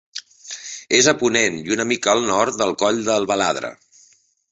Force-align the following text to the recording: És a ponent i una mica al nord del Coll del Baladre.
És 0.99 1.09
a 1.11 1.13
ponent 1.19 1.59
i 1.65 1.75
una 1.75 1.85
mica 1.91 2.11
al 2.13 2.25
nord 2.31 2.57
del 2.63 2.73
Coll 2.85 3.05
del 3.11 3.29
Baladre. 3.33 3.71